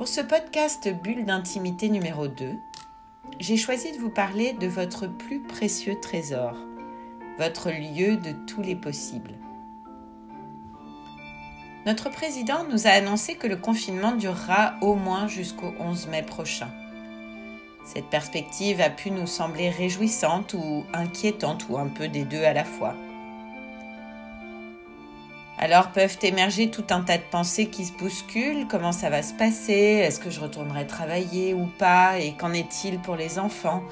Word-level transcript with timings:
Pour 0.00 0.08
ce 0.08 0.22
podcast 0.22 0.88
Bulle 0.88 1.26
d'intimité 1.26 1.90
numéro 1.90 2.26
2, 2.26 2.58
j'ai 3.38 3.58
choisi 3.58 3.92
de 3.92 3.98
vous 3.98 4.08
parler 4.08 4.54
de 4.54 4.66
votre 4.66 5.06
plus 5.06 5.40
précieux 5.40 6.00
trésor, 6.00 6.56
votre 7.36 7.68
lieu 7.68 8.16
de 8.16 8.32
tous 8.46 8.62
les 8.62 8.76
possibles. 8.76 9.34
Notre 11.84 12.08
président 12.08 12.64
nous 12.64 12.86
a 12.86 12.92
annoncé 12.92 13.34
que 13.34 13.46
le 13.46 13.56
confinement 13.58 14.12
durera 14.12 14.76
au 14.80 14.94
moins 14.94 15.28
jusqu'au 15.28 15.74
11 15.78 16.06
mai 16.06 16.22
prochain. 16.22 16.70
Cette 17.84 18.08
perspective 18.08 18.80
a 18.80 18.88
pu 18.88 19.10
nous 19.10 19.26
sembler 19.26 19.68
réjouissante 19.68 20.54
ou 20.54 20.82
inquiétante 20.94 21.66
ou 21.68 21.76
un 21.76 21.88
peu 21.88 22.08
des 22.08 22.24
deux 22.24 22.44
à 22.44 22.54
la 22.54 22.64
fois. 22.64 22.96
Alors 25.62 25.92
peuvent 25.92 26.16
émerger 26.22 26.70
tout 26.70 26.86
un 26.88 27.02
tas 27.02 27.18
de 27.18 27.22
pensées 27.30 27.66
qui 27.66 27.84
se 27.84 27.92
bousculent. 27.92 28.66
Comment 28.66 28.92
ça 28.92 29.10
va 29.10 29.22
se 29.22 29.34
passer? 29.34 29.74
Est-ce 29.74 30.18
que 30.18 30.30
je 30.30 30.40
retournerai 30.40 30.86
travailler 30.86 31.52
ou 31.52 31.66
pas? 31.78 32.18
Et 32.18 32.32
qu'en 32.32 32.54
est-il 32.54 32.98
pour 32.98 33.14
les 33.14 33.38
enfants? 33.38 33.84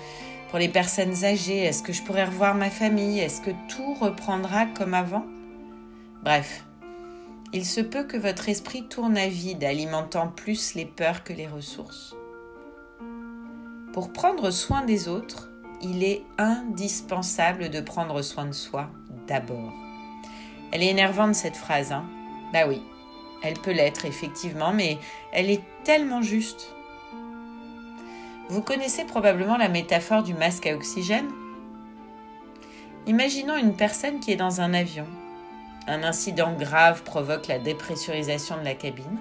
Pour 0.48 0.59
les 0.59 0.70
personnes 0.70 1.27
âgées 1.27 1.59
Est-ce 1.59 1.83
que 1.83 1.92
je 1.92 2.03
pourrai 2.03 2.25
revoir 2.25 2.55
ma 2.55 2.70
famille? 2.70 3.20
Est-ce 3.20 3.42
que 3.42 3.51
tout 3.69 3.92
reprendra 3.92 4.65
comme 4.65 4.95
avant? 4.95 5.27
Bref, 6.23 6.65
il 7.53 7.67
se 7.67 7.83
peut 7.83 8.05
que 8.05 8.17
votre 8.17 8.48
esprit 8.48 8.89
tourne 8.89 9.19
à 9.19 9.29
vide, 9.29 9.62
alimentant 9.62 10.29
plus 10.29 10.75
les 10.75 10.87
peurs 10.87 11.23
que 11.23 11.35
les 11.35 11.47
ressources. 11.47 12.17
Pour 13.92 14.11
prendre 14.14 14.51
soin 14.51 14.87
des 14.87 15.07
autres, 15.07 15.51
il 15.83 16.03
est 16.03 16.23
indispensable 16.39 17.69
de 17.69 17.83
prendre 17.83 18.23
soin 18.23 18.47
de 18.47 18.53
soi 18.53 18.89
d'abord. 19.27 19.88
Elle 20.72 20.83
est 20.83 20.88
énervante 20.88 21.34
cette 21.34 21.56
phrase, 21.56 21.92
hein 21.92 22.05
Bah 22.52 22.66
oui, 22.69 22.83
elle 23.42 23.55
peut 23.55 23.72
l'être 23.72 24.05
effectivement, 24.05 24.72
mais 24.72 24.98
elle 25.33 25.50
est 25.50 25.62
tellement 25.84 26.22
juste. 26.22 26.74
Vous 28.48 28.62
connaissez 28.62 29.05
probablement 29.05 29.56
la 29.56 29.69
métaphore 29.69 30.22
du 30.22 30.34
masque 30.34 30.66
à 30.66 30.74
oxygène? 30.74 31.30
Imaginons 33.06 33.56
une 33.56 33.74
personne 33.74 34.20
qui 34.20 34.33
est 34.33 34.36
dans 34.36 34.61
un 34.61 34.74
avion. 34.74 35.06
Un 35.86 36.02
incident 36.02 36.52
grave 36.52 37.02
provoque 37.02 37.46
la 37.46 37.58
dépressurisation 37.58 38.58
de 38.58 38.64
la 38.64 38.74
cabine. 38.74 39.19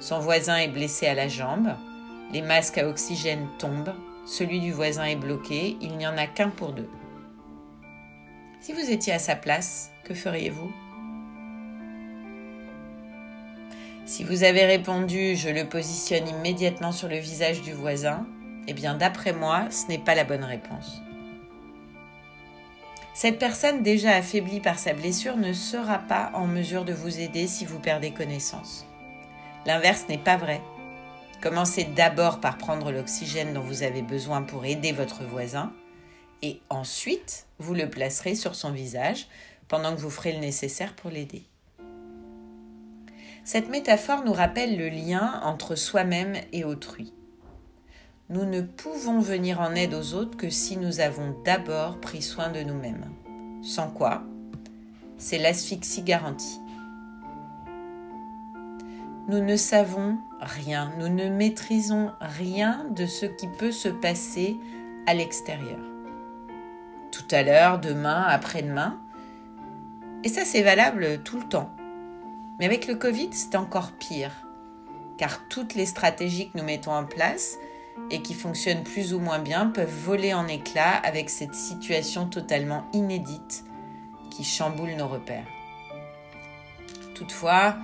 Son 0.00 0.18
voisin 0.18 0.56
est 0.56 0.68
blessé 0.68 1.06
à 1.06 1.14
la 1.14 1.28
jambe. 1.28 1.74
Les 2.32 2.42
masques 2.42 2.78
à 2.78 2.88
oxygène 2.88 3.46
tombent. 3.58 3.94
Celui 4.26 4.60
du 4.60 4.72
voisin 4.72 5.04
est 5.04 5.16
bloqué. 5.16 5.76
Il 5.80 5.96
n'y 5.96 6.06
en 6.06 6.18
a 6.18 6.26
qu'un 6.26 6.48
pour 6.48 6.72
deux. 6.72 6.90
Si 8.60 8.72
vous 8.72 8.90
étiez 8.90 9.12
à 9.12 9.20
sa 9.20 9.36
place, 9.36 9.92
que 10.06 10.14
feriez-vous? 10.14 10.72
Si 14.04 14.22
vous 14.22 14.44
avez 14.44 14.64
répondu 14.64 15.34
je 15.34 15.48
le 15.48 15.68
positionne 15.68 16.28
immédiatement 16.28 16.92
sur 16.92 17.08
le 17.08 17.18
visage 17.18 17.60
du 17.62 17.72
voisin, 17.72 18.24
eh 18.68 18.72
bien 18.72 18.94
d'après 18.94 19.32
moi, 19.32 19.68
ce 19.70 19.88
n'est 19.88 19.98
pas 19.98 20.14
la 20.14 20.24
bonne 20.24 20.44
réponse. 20.44 21.02
Cette 23.14 23.38
personne 23.38 23.82
déjà 23.82 24.14
affaiblie 24.14 24.60
par 24.60 24.78
sa 24.78 24.92
blessure 24.92 25.36
ne 25.36 25.52
sera 25.52 25.98
pas 25.98 26.30
en 26.34 26.46
mesure 26.46 26.84
de 26.84 26.92
vous 26.92 27.18
aider 27.18 27.46
si 27.46 27.64
vous 27.64 27.80
perdez 27.80 28.12
connaissance. 28.12 28.86
L'inverse 29.64 30.04
n'est 30.08 30.18
pas 30.18 30.36
vrai. 30.36 30.60
Commencez 31.40 31.84
d'abord 31.84 32.40
par 32.40 32.58
prendre 32.58 32.92
l'oxygène 32.92 33.54
dont 33.54 33.62
vous 33.62 33.82
avez 33.82 34.02
besoin 34.02 34.42
pour 34.42 34.66
aider 34.66 34.92
votre 34.92 35.24
voisin 35.24 35.72
et 36.42 36.60
ensuite 36.68 37.46
vous 37.58 37.74
le 37.74 37.88
placerez 37.88 38.34
sur 38.34 38.54
son 38.54 38.70
visage 38.70 39.26
pendant 39.68 39.94
que 39.94 40.00
vous 40.00 40.10
ferez 40.10 40.32
le 40.32 40.38
nécessaire 40.38 40.94
pour 40.94 41.10
l'aider. 41.10 41.44
Cette 43.44 43.68
métaphore 43.68 44.24
nous 44.24 44.32
rappelle 44.32 44.76
le 44.76 44.88
lien 44.88 45.40
entre 45.44 45.76
soi-même 45.76 46.34
et 46.52 46.64
autrui. 46.64 47.12
Nous 48.28 48.44
ne 48.44 48.60
pouvons 48.60 49.20
venir 49.20 49.60
en 49.60 49.74
aide 49.76 49.94
aux 49.94 50.14
autres 50.14 50.36
que 50.36 50.50
si 50.50 50.76
nous 50.76 50.98
avons 50.98 51.36
d'abord 51.44 52.00
pris 52.00 52.22
soin 52.22 52.48
de 52.48 52.62
nous-mêmes. 52.62 53.08
Sans 53.62 53.88
quoi, 53.88 54.24
c'est 55.16 55.38
l'asphyxie 55.38 56.02
garantie. 56.02 56.60
Nous 59.28 59.40
ne 59.40 59.56
savons 59.56 60.18
rien, 60.40 60.92
nous 60.98 61.08
ne 61.08 61.28
maîtrisons 61.28 62.10
rien 62.20 62.84
de 62.90 63.06
ce 63.06 63.26
qui 63.26 63.46
peut 63.58 63.72
se 63.72 63.88
passer 63.88 64.56
à 65.06 65.14
l'extérieur. 65.14 65.80
Tout 67.12 67.26
à 67.30 67.42
l'heure, 67.42 67.78
demain, 67.78 68.22
après-demain, 68.22 69.00
et 70.26 70.28
ça, 70.28 70.44
c'est 70.44 70.62
valable 70.62 71.22
tout 71.22 71.38
le 71.38 71.44
temps. 71.44 71.70
Mais 72.58 72.64
avec 72.64 72.88
le 72.88 72.96
Covid, 72.96 73.28
c'est 73.30 73.54
encore 73.54 73.92
pire. 73.92 74.32
Car 75.18 75.46
toutes 75.46 75.76
les 75.76 75.86
stratégies 75.86 76.50
que 76.50 76.58
nous 76.58 76.64
mettons 76.64 76.90
en 76.90 77.04
place 77.04 77.58
et 78.10 78.22
qui 78.22 78.34
fonctionnent 78.34 78.82
plus 78.82 79.14
ou 79.14 79.20
moins 79.20 79.38
bien 79.38 79.68
peuvent 79.68 79.88
voler 79.88 80.34
en 80.34 80.48
éclats 80.48 80.96
avec 80.96 81.30
cette 81.30 81.54
situation 81.54 82.26
totalement 82.26 82.88
inédite 82.92 83.62
qui 84.32 84.42
chamboule 84.42 84.96
nos 84.96 85.06
repères. 85.06 85.46
Toutefois, 87.14 87.76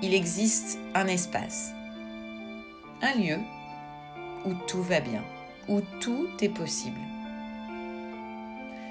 il 0.00 0.14
existe 0.14 0.78
un 0.94 1.08
espace, 1.08 1.72
un 3.02 3.18
lieu 3.18 3.38
où 4.46 4.54
tout 4.68 4.82
va 4.82 5.00
bien, 5.00 5.24
où 5.66 5.80
tout 5.98 6.28
est 6.40 6.50
possible. 6.50 7.00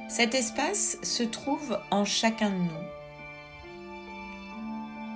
Cet 0.09 0.33
espace 0.33 0.97
se 1.03 1.21
trouve 1.21 1.77
en 1.91 2.03
chacun 2.03 2.49
de 2.49 2.55
nous. 2.55 2.87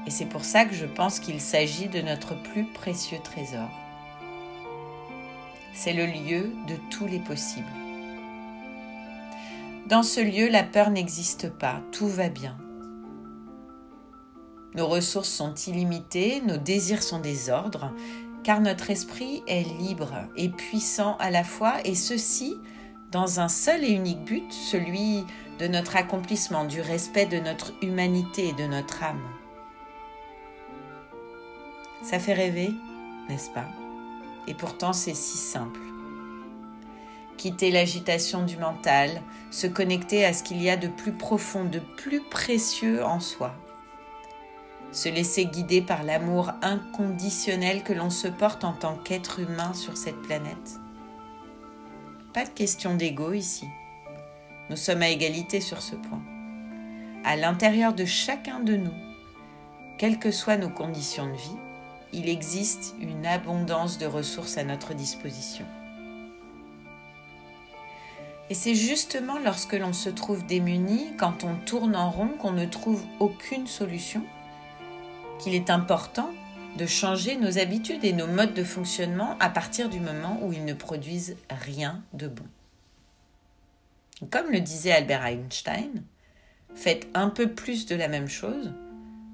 Et 0.06 0.12
c'est 0.12 0.28
pour 0.28 0.46
ça 0.46 0.66
que 0.66 0.76
je 0.76 0.86
pense 0.86 1.20
qu'il 1.20 1.42
s'agit 1.42 1.88
de 1.88 2.00
notre 2.00 2.40
plus 2.44 2.66
précieux 2.66 3.18
trésor. 3.24 3.72
C'est 5.74 5.94
le 5.94 6.06
lieu 6.06 6.54
de 6.68 6.76
tous 6.92 7.08
les 7.08 7.18
possibles. 7.18 7.66
Dans 9.88 10.04
ce 10.04 10.22
lieu, 10.22 10.48
la 10.48 10.64
peur 10.64 10.92
n'existe 10.92 11.50
pas, 11.50 11.82
tout 11.92 12.08
va 12.08 12.30
bien. 12.30 12.56
Nos 14.76 14.88
ressources 14.88 15.30
sont 15.30 15.56
illimitées, 15.56 16.40
nos 16.42 16.58
désirs 16.58 17.02
sont 17.02 17.20
des 17.20 17.50
ordres, 17.50 17.92
car 18.44 18.62
notre 18.62 18.92
esprit 18.92 19.42
est 19.48 19.64
libre 19.64 20.14
et 20.38 20.50
puissant 20.50 21.18
à 21.18 21.32
la 21.32 21.44
fois, 21.44 21.78
et 21.84 21.96
ceci 21.96 22.58
dans 23.14 23.40
un 23.40 23.48
seul 23.48 23.84
et 23.84 23.92
unique 23.92 24.24
but, 24.26 24.52
celui 24.52 25.24
de 25.60 25.68
notre 25.68 25.96
accomplissement, 25.96 26.66
du 26.66 26.82
respect 26.82 27.28
de 27.28 27.38
notre 27.38 27.72
humanité 27.84 28.50
et 28.50 28.54
de 28.54 28.66
notre 28.66 29.04
âme. 29.04 29.22
Ça 32.02 32.18
fait 32.18 32.34
rêver, 32.34 32.72
n'est-ce 33.30 33.52
pas? 33.52 33.68
Et 34.48 34.56
pourtant 34.56 34.94
c'est 34.94 35.14
si 35.14 35.38
simple. 35.38 35.80
Quitter 37.38 37.70
l'agitation 37.70 38.44
du 38.44 38.58
mental, 38.58 39.22
se 39.52 39.68
connecter 39.68 40.26
à 40.26 40.34
ce 40.34 40.42
qu'il 40.42 40.62
y 40.62 40.70
a 40.72 40.76
de 40.76 40.88
plus 40.88 41.14
profond, 41.14 41.66
de 41.66 41.80
plus 41.80 42.22
précieux 42.22 43.06
en 43.06 43.20
soi. 43.20 43.54
Se 44.92 45.08
laisser 45.08 45.46
guider 45.46 45.82
par 45.82 46.04
l'amour 46.04 46.52
inconditionnel 46.64 47.84
que 47.84 47.94
l'on 47.94 48.10
se 48.10 48.28
porte 48.28 48.64
en 48.64 48.74
tant 48.74 48.96
qu'être 48.96 49.40
humain 49.40 49.74
sur 49.74 49.98
cette 49.98 50.22
planète 50.24 50.83
pas 52.34 52.46
de 52.46 52.50
question 52.50 52.96
d'ego 52.96 53.34
ici. 53.34 53.68
Nous 54.70 54.76
sommes 54.76 55.04
à 55.04 55.10
égalité 55.10 55.62
sur 55.62 55.82
ce 55.84 55.96
point. 55.96 56.22
À 57.24 57.36
l'intérieur 57.36 57.94
de 57.94 58.06
chacun 58.06 58.60
de 58.60 58.76
nous, 58.76 58.94
quelles 60.00 60.18
que 60.18 60.32
soient 60.32 60.58
nos 60.58 60.70
conditions 60.70 61.28
de 61.28 61.38
vie, 61.38 61.58
il 62.12 62.28
existe 62.28 62.96
une 63.00 63.26
abondance 63.26 64.00
de 64.00 64.08
ressources 64.08 64.58
à 64.58 64.64
notre 64.64 64.96
disposition. 64.96 65.66
Et 68.50 68.56
c'est 68.56 68.76
justement 68.76 69.38
lorsque 69.40 69.74
l'on 69.74 69.94
se 69.94 70.10
trouve 70.10 70.46
démuni, 70.46 71.14
quand 71.18 71.44
on 71.44 71.56
tourne 71.66 71.96
en 71.96 72.10
rond, 72.10 72.30
qu'on 72.40 72.52
ne 72.52 72.66
trouve 72.66 73.04
aucune 73.20 73.68
solution, 73.68 74.24
qu'il 75.40 75.54
est 75.54 75.70
important 75.70 76.32
de 76.78 76.86
changer 76.86 77.36
nos 77.36 77.58
habitudes 77.60 78.04
et 78.04 78.14
nos 78.14 78.28
modes 78.28 78.54
de 78.54 78.64
fonctionnement 78.64 79.38
à 79.40 79.50
partir 79.50 79.90
du 79.90 80.00
moment 80.00 80.40
où 80.42 80.54
ils 80.54 80.66
ne 80.66 80.74
produisent 80.74 81.38
rien 81.50 82.04
de 82.14 82.28
bon. 82.28 82.46
Comme 84.32 84.52
le 84.52 84.60
disait 84.60 84.92
Albert 84.92 85.26
Einstein, 85.26 86.04
faites 86.76 87.08
un 87.14 87.30
peu 87.30 87.50
plus 87.50 87.86
de 87.86 87.96
la 87.96 88.08
même 88.08 88.28
chose 88.28 88.74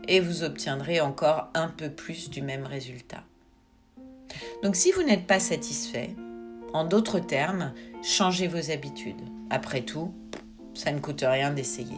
et 0.07 0.19
vous 0.19 0.43
obtiendrez 0.43 0.99
encore 1.01 1.49
un 1.53 1.67
peu 1.67 1.89
plus 1.89 2.29
du 2.29 2.41
même 2.41 2.65
résultat. 2.65 3.23
Donc 4.63 4.75
si 4.75 4.91
vous 4.91 5.03
n'êtes 5.03 5.27
pas 5.27 5.39
satisfait, 5.39 6.15
En 6.71 6.83
d'autres 6.83 7.19
termes, 7.19 7.73
changez 8.03 8.47
vos 8.47 8.69
habitudes. 8.69 9.21
Après 9.49 9.81
tout, 9.81 10.13
ça 10.75 10.91
ne 10.91 10.99
coûte 10.99 11.23
rien 11.25 11.51
d'essayer. 11.51 11.97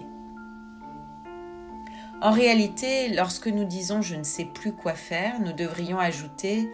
En 2.22 2.32
réalité, 2.32 3.10
lorsque 3.10 3.48
nous 3.48 3.66
disons 3.66 4.04
je 4.04 4.16
ne 4.16 4.24
sais 4.24 4.46
plus 4.46 4.74
quoi 4.74 4.94
faire, 4.94 5.40
nous 5.40 5.54
devrions 5.54 6.00
ajouter 6.00 6.70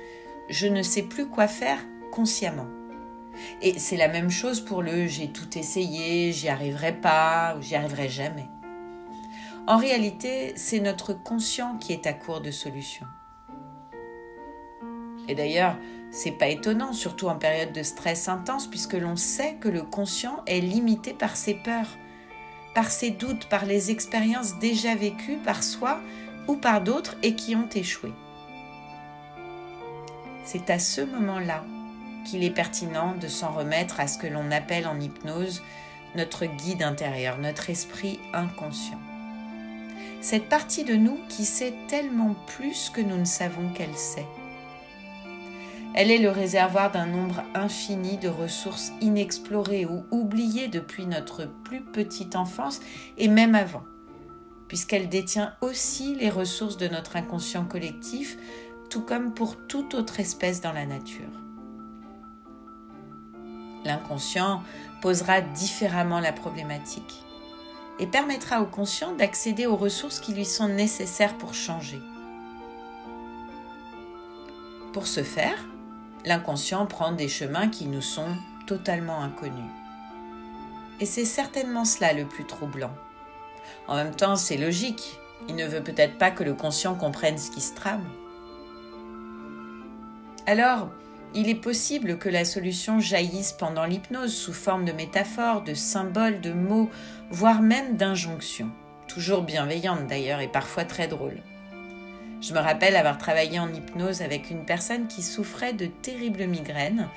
je 0.50 0.68
ne 0.68 0.82
sais 0.82 1.04
plus 1.04 1.28
quoi 1.28 1.48
faire 1.48 1.80
consciemment. 2.12 2.68
Et 3.62 3.80
c'est 3.80 3.98
la 3.98 4.08
même 4.08 4.30
chose 4.30 4.62
pour 4.62 4.82
le 4.82 5.08
j'ai 5.08 5.32
tout 5.32 5.58
essayé, 5.58 6.32
j'y 6.32 6.50
arriverai 6.50 6.94
pas 6.94 7.56
ou 7.58 7.62
j'y 7.62 7.76
arriverai 7.76 8.10
jamais. 8.10 8.50
En 9.68 9.78
réalité, 9.78 10.54
c'est 10.56 10.80
notre 10.80 11.14
conscient 11.14 11.78
qui 11.78 11.94
est 11.94 12.08
à 12.08 12.14
court 12.14 12.42
de 12.42 12.52
solutions. 12.52 13.08
Et 15.28 15.36
d'ailleurs, 15.36 15.78
c'est 16.10 16.32
pas 16.32 16.48
étonnant, 16.48 16.94
surtout 16.94 17.28
en 17.28 17.36
période 17.36 17.74
de 17.74 17.84
stress 17.84 18.30
intense, 18.30 18.68
puisque 18.68 18.94
l'on 18.94 19.18
sait 19.18 19.56
que 19.56 19.68
le 19.68 19.84
conscient 19.84 20.42
est 20.48 20.62
limité 20.62 21.14
par 21.14 21.36
ses 21.36 21.56
peurs, 21.56 21.98
par 22.78 22.92
ses 22.92 23.10
doutes, 23.10 23.48
par 23.48 23.66
les 23.66 23.90
expériences 23.90 24.60
déjà 24.60 24.94
vécues 24.94 25.40
par 25.44 25.64
soi 25.64 26.00
ou 26.48 26.56
par 26.56 26.82
d'autres 26.82 27.18
et 27.24 27.34
qui 27.34 27.56
ont 27.56 27.68
échoué. 27.74 28.14
C'est 30.46 30.70
à 30.70 30.78
ce 30.78 31.02
moment-là 31.02 31.66
qu'il 32.24 32.44
est 32.44 32.52
pertinent 32.52 33.16
de 33.16 33.28
s'en 33.28 33.52
remettre 33.52 34.00
à 34.00 34.06
ce 34.06 34.20
que 34.20 34.28
l'on 34.28 34.52
appelle 34.52 34.86
en 34.86 35.00
hypnose 35.00 35.64
notre 36.16 36.46
guide 36.46 36.84
intérieur, 36.84 37.40
notre 37.40 37.72
esprit 37.72 38.20
inconscient. 38.32 39.02
Cette 40.22 40.48
partie 40.48 40.84
de 40.84 40.94
nous 40.94 41.18
qui 41.30 41.46
sait 41.46 41.74
tellement 41.88 42.36
plus 42.46 42.92
que 42.92 43.02
nous 43.02 43.18
ne 43.18 43.26
savons 43.26 43.70
qu'elle 43.70 43.98
sait. 43.98 44.28
Elle 46.00 46.12
est 46.12 46.20
le 46.20 46.30
réservoir 46.30 46.92
d'un 46.92 47.08
nombre 47.08 47.42
infini 47.56 48.20
de 48.20 48.28
ressources 48.30 48.92
inexplorées 49.02 49.88
ou 49.88 50.06
oubliées 50.12 50.68
depuis 50.68 51.08
notre 51.08 51.48
plus 51.64 51.82
petite 51.82 52.36
enfance 52.36 52.82
et 53.18 53.28
même 53.28 53.56
avant, 53.56 53.82
puisqu'elle 54.68 55.10
détient 55.10 55.56
aussi 55.62 56.14
les 56.14 56.30
ressources 56.30 56.78
de 56.78 56.88
notre 56.88 57.16
inconscient 57.16 57.66
collectif, 57.66 58.38
tout 58.92 59.02
comme 59.02 59.34
pour 59.34 59.58
toute 59.66 59.96
autre 59.96 60.20
espèce 60.20 60.62
dans 60.62 60.72
la 60.72 60.86
nature. 60.86 61.32
L'inconscient 63.84 64.62
posera 65.02 65.42
différemment 65.42 66.20
la 66.20 66.32
problématique 66.32 67.24
et 67.98 68.06
permettra 68.06 68.62
au 68.62 68.68
conscient 68.68 69.16
d'accéder 69.16 69.66
aux 69.66 69.76
ressources 69.76 70.20
qui 70.20 70.36
lui 70.36 70.46
sont 70.46 70.68
nécessaires 70.68 71.40
pour 71.40 71.56
changer. 71.56 72.00
Pour 74.94 75.08
ce 75.08 75.24
faire, 75.24 75.58
l'inconscient 76.28 76.86
prend 76.86 77.12
des 77.12 77.28
chemins 77.28 77.70
qui 77.70 77.88
nous 77.88 78.02
sont 78.02 78.36
totalement 78.68 79.22
inconnus. 79.24 79.72
Et 81.00 81.06
c'est 81.06 81.26
certainement 81.26 81.86
cela 81.86 82.14
le 82.14 82.26
plus 82.26 82.46
troublant. 82.46 82.94
En 83.88 83.96
même 83.96 84.16
temps, 84.16 84.36
c'est 84.36 84.58
logique. 84.58 85.20
Il 85.48 85.56
ne 85.56 85.66
veut 85.66 85.84
peut-être 85.84 86.18
pas 86.18 86.32
que 86.32 86.44
le 86.44 86.54
conscient 86.54 86.96
comprenne 86.96 87.38
ce 87.38 87.52
qui 87.52 87.62
se 87.62 87.76
trame. 87.76 88.06
Alors, 90.46 90.90
il 91.36 91.50
est 91.50 91.56
possible 91.56 92.18
que 92.18 92.30
la 92.30 92.46
solution 92.46 93.00
jaillisse 93.00 93.52
pendant 93.52 93.86
l'hypnose 93.86 94.34
sous 94.34 94.54
forme 94.54 94.86
de 94.86 94.92
métaphores, 94.92 95.64
de 95.64 95.74
symboles, 95.74 96.42
de 96.42 96.54
mots, 96.54 96.90
voire 97.30 97.62
même 97.62 97.98
d'injonctions. 97.98 98.72
Toujours 99.08 99.44
bienveillantes 99.44 100.08
d'ailleurs 100.08 100.40
et 100.40 100.48
parfois 100.48 100.86
très 100.86 101.08
drôles. 101.08 101.42
Je 102.42 102.54
me 102.54 102.60
rappelle 102.60 102.96
avoir 102.96 103.18
travaillé 103.18 103.60
en 103.60 103.74
hypnose 103.74 104.22
avec 104.22 104.52
une 104.52 104.66
personne 104.66 105.08
qui 105.08 105.24
souffrait 105.24 105.74
de 105.74 105.88
terribles 105.88 106.46
migraines 106.46 107.10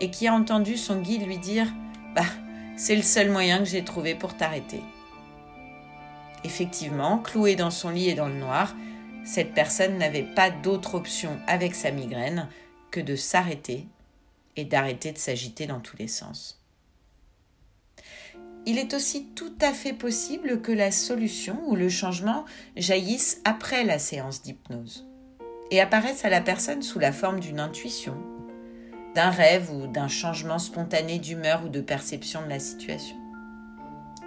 et 0.00 0.10
qui 0.10 0.26
a 0.26 0.34
entendu 0.34 0.76
son 0.76 1.00
guide 1.00 1.26
lui 1.26 1.38
dire 1.38 1.66
Bah, 2.14 2.22
c'est 2.76 2.96
le 2.96 3.02
seul 3.02 3.30
moyen 3.30 3.58
que 3.58 3.66
j'ai 3.66 3.84
trouvé 3.84 4.14
pour 4.14 4.36
t'arrêter. 4.36 4.80
Effectivement, 6.42 7.18
clouée 7.18 7.56
dans 7.56 7.70
son 7.70 7.90
lit 7.90 8.10
et 8.10 8.14
dans 8.14 8.28
le 8.28 8.34
noir, 8.34 8.74
cette 9.24 9.54
personne 9.54 9.96
n'avait 9.96 10.26
pas 10.34 10.50
d'autre 10.50 10.96
option 10.96 11.38
avec 11.46 11.74
sa 11.74 11.90
migraine 11.90 12.48
que 12.90 13.00
de 13.00 13.16
s'arrêter 13.16 13.86
et 14.56 14.64
d'arrêter 14.64 15.12
de 15.12 15.18
s'agiter 15.18 15.66
dans 15.66 15.80
tous 15.80 15.96
les 15.96 16.08
sens. 16.08 16.63
Il 18.66 18.78
est 18.78 18.94
aussi 18.94 19.26
tout 19.34 19.52
à 19.60 19.72
fait 19.72 19.92
possible 19.92 20.62
que 20.62 20.72
la 20.72 20.90
solution 20.90 21.60
ou 21.66 21.76
le 21.76 21.90
changement 21.90 22.46
jaillisse 22.76 23.42
après 23.44 23.84
la 23.84 23.98
séance 23.98 24.42
d'hypnose 24.42 25.06
et 25.70 25.80
apparaisse 25.80 26.24
à 26.24 26.30
la 26.30 26.40
personne 26.40 26.82
sous 26.82 26.98
la 26.98 27.12
forme 27.12 27.40
d'une 27.40 27.60
intuition, 27.60 28.16
d'un 29.14 29.30
rêve 29.30 29.70
ou 29.70 29.86
d'un 29.86 30.08
changement 30.08 30.58
spontané 30.58 31.18
d'humeur 31.18 31.64
ou 31.66 31.68
de 31.68 31.82
perception 31.82 32.42
de 32.42 32.48
la 32.48 32.58
situation. 32.58 33.16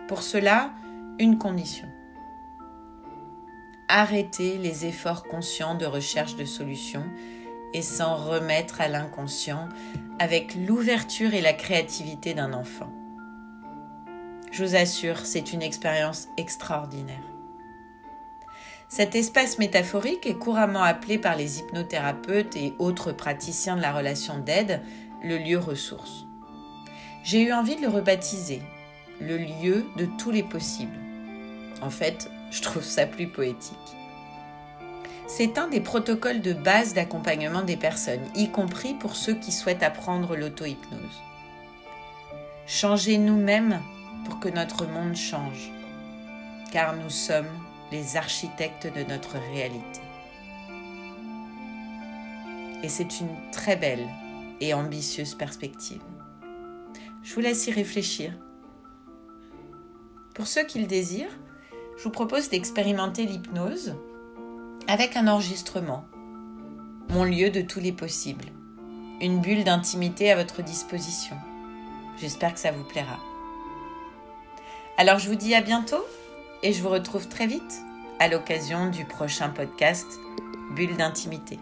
Pour 0.08 0.22
cela, 0.22 0.72
une 1.20 1.40
condition. 1.40 1.88
Arrêter 3.90 4.60
les 4.60 4.86
efforts 4.86 5.24
conscients 5.24 5.76
de 5.76 5.86
recherche 5.86 6.36
de 6.36 6.46
solutions 6.46 7.06
et 7.74 7.82
s'en 7.82 8.16
remettre 8.16 8.82
à 8.82 8.88
l'inconscient 8.88 9.68
avec 10.20 10.56
l'ouverture 10.56 11.34
et 11.34 11.42
la 11.42 11.54
créativité 11.54 12.34
d'un 12.34 12.54
enfant. 12.54 12.92
Je 14.58 14.64
vous 14.64 14.76
assure, 14.76 15.20
c'est 15.24 15.54
une 15.54 15.62
expérience 15.62 16.30
extraordinaire. 16.36 17.22
Cet 18.90 19.14
espace 19.14 19.60
métaphorique 19.60 20.26
est 20.26 20.40
couramment 20.40 20.82
appelé 20.82 21.20
par 21.20 21.36
les 21.36 21.60
hypnothérapeutes 21.60 22.56
et 22.56 22.74
autres 22.80 23.12
praticiens 23.12 23.76
de 23.76 23.84
la 23.84 23.94
relation 23.94 24.40
d'aide 24.40 24.82
le 25.24 25.38
lieu 25.38 25.60
ressource. 25.60 26.26
J'ai 27.22 27.44
eu 27.44 27.54
envie 27.54 27.76
de 27.76 27.82
le 27.82 27.88
rebaptiser 27.90 28.64
le 29.22 29.38
lieu 29.38 29.86
de 29.96 30.08
tous 30.18 30.32
les 30.32 30.42
possibles. 30.42 30.98
En 31.84 31.92
fait, 31.92 32.28
je 32.50 32.64
trouve 32.64 32.84
ça 32.84 33.06
plus 33.06 33.28
poétique. 33.28 33.78
C'est 35.28 35.60
un 35.60 35.68
des 35.68 35.82
protocoles 35.82 36.42
de 36.42 36.54
base 36.54 36.96
d'accompagnement 36.96 37.62
des 37.62 37.78
personnes, 37.78 38.26
y 38.34 38.50
compris 38.50 38.96
pour 38.96 39.18
ceux 39.18 39.36
qui 39.36 39.52
souhaitent 39.52 39.84
apprendre 39.84 40.36
l'auto-hypnose. 40.36 41.22
Changer 42.66 43.20
nous-mêmes 43.20 43.82
que 44.36 44.50
notre 44.50 44.86
monde 44.86 45.16
change, 45.16 45.72
car 46.72 46.96
nous 46.96 47.10
sommes 47.10 47.50
les 47.92 48.18
architectes 48.18 48.88
de 48.94 49.04
notre 49.04 49.38
réalité. 49.52 50.02
Et 52.84 52.90
c'est 52.90 53.20
une 53.22 53.52
très 53.52 53.76
belle 53.76 54.08
et 54.62 54.74
ambitieuse 54.74 55.36
perspective. 55.36 56.02
Je 57.24 57.34
vous 57.34 57.42
laisse 57.42 57.68
y 57.68 57.72
réfléchir. 57.72 58.34
Pour 60.36 60.48
ceux 60.48 60.64
qui 60.64 60.80
le 60.80 60.88
désirent, 60.88 61.36
je 61.98 62.04
vous 62.04 62.12
propose 62.12 62.50
d'expérimenter 62.50 63.26
l'hypnose 63.26 63.96
avec 64.88 65.18
un 65.18 65.28
enregistrement. 65.28 66.06
Mon 67.10 67.24
lieu 67.24 67.50
de 67.50 67.62
tous 67.62 67.80
les 67.80 67.92
possibles. 67.92 68.46
Une 69.20 69.42
bulle 69.42 69.64
d'intimité 69.64 70.32
à 70.32 70.36
votre 70.36 70.62
disposition. 70.62 71.36
J'espère 72.18 72.54
que 72.54 72.60
ça 72.60 72.72
vous 72.72 72.84
plaira. 72.84 73.20
Alors 75.00 75.20
je 75.20 75.30
vous 75.30 75.36
dis 75.36 75.54
à 75.54 75.62
bientôt 75.62 76.04
et 76.64 76.74
je 76.74 76.82
vous 76.82 76.90
retrouve 76.90 77.28
très 77.28 77.46
vite 77.46 77.82
à 78.18 78.28
l'occasion 78.28 78.90
du 78.90 79.06
prochain 79.06 79.50
podcast 79.50 80.08
Bulle 80.72 80.98
d'intimité. 80.98 81.60